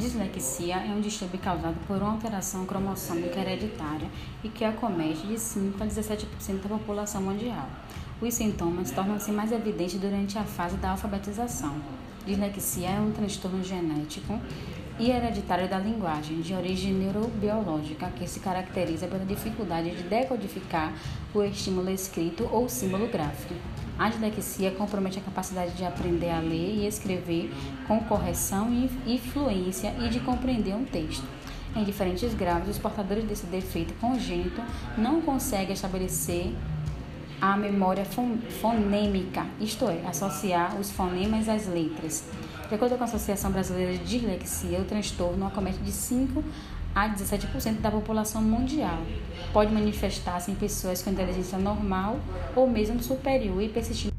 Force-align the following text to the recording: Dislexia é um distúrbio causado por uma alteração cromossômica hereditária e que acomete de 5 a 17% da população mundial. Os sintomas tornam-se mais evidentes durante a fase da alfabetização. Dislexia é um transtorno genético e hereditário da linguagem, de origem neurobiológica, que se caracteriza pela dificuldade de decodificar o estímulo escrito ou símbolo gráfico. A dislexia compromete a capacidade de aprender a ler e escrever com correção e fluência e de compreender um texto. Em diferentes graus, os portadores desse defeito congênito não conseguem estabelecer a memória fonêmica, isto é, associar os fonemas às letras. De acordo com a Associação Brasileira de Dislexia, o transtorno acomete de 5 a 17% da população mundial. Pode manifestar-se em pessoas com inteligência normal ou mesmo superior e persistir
Dislexia 0.00 0.76
é 0.76 0.88
um 0.94 1.00
distúrbio 1.02 1.38
causado 1.40 1.76
por 1.86 1.98
uma 1.98 2.12
alteração 2.12 2.64
cromossômica 2.64 3.38
hereditária 3.38 4.08
e 4.42 4.48
que 4.48 4.64
acomete 4.64 5.26
de 5.26 5.38
5 5.38 5.76
a 5.82 5.86
17% 5.86 6.62
da 6.62 6.68
população 6.70 7.20
mundial. 7.20 7.68
Os 8.20 8.34
sintomas 8.34 8.90
tornam-se 8.90 9.32
mais 9.32 9.50
evidentes 9.50 9.98
durante 9.98 10.36
a 10.36 10.44
fase 10.44 10.76
da 10.76 10.90
alfabetização. 10.90 11.74
Dislexia 12.26 12.90
é 12.90 13.00
um 13.00 13.12
transtorno 13.12 13.64
genético 13.64 14.38
e 14.98 15.10
hereditário 15.10 15.66
da 15.66 15.78
linguagem, 15.78 16.42
de 16.42 16.52
origem 16.52 16.92
neurobiológica, 16.92 18.10
que 18.10 18.28
se 18.28 18.40
caracteriza 18.40 19.06
pela 19.06 19.24
dificuldade 19.24 19.96
de 19.96 20.02
decodificar 20.02 20.92
o 21.32 21.42
estímulo 21.42 21.88
escrito 21.88 22.46
ou 22.52 22.68
símbolo 22.68 23.08
gráfico. 23.08 23.54
A 23.98 24.10
dislexia 24.10 24.70
compromete 24.72 25.18
a 25.18 25.22
capacidade 25.22 25.72
de 25.72 25.84
aprender 25.86 26.28
a 26.28 26.40
ler 26.40 26.74
e 26.74 26.86
escrever 26.86 27.50
com 27.88 28.00
correção 28.00 28.68
e 29.06 29.18
fluência 29.18 29.94
e 29.98 30.10
de 30.10 30.20
compreender 30.20 30.74
um 30.74 30.84
texto. 30.84 31.24
Em 31.74 31.84
diferentes 31.84 32.34
graus, 32.34 32.68
os 32.68 32.78
portadores 32.78 33.24
desse 33.24 33.46
defeito 33.46 33.94
congênito 33.94 34.60
não 34.98 35.22
conseguem 35.22 35.72
estabelecer 35.72 36.52
a 37.40 37.56
memória 37.56 38.04
fonêmica, 38.04 39.46
isto 39.60 39.88
é, 39.88 40.06
associar 40.06 40.78
os 40.78 40.90
fonemas 40.90 41.48
às 41.48 41.66
letras. 41.66 42.24
De 42.68 42.74
acordo 42.74 42.96
com 42.96 43.02
a 43.02 43.06
Associação 43.06 43.50
Brasileira 43.50 43.92
de 43.92 44.04
Dislexia, 44.04 44.78
o 44.78 44.84
transtorno 44.84 45.46
acomete 45.46 45.78
de 45.78 45.90
5 45.90 46.44
a 46.94 47.08
17% 47.08 47.80
da 47.80 47.90
população 47.90 48.42
mundial. 48.42 48.98
Pode 49.52 49.72
manifestar-se 49.72 50.50
em 50.50 50.54
pessoas 50.54 51.02
com 51.02 51.10
inteligência 51.10 51.58
normal 51.58 52.18
ou 52.54 52.68
mesmo 52.68 53.02
superior 53.02 53.62
e 53.62 53.68
persistir 53.68 54.12